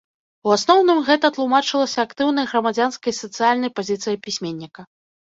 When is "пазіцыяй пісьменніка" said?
3.81-4.81